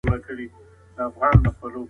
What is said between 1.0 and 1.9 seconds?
ځنډوي.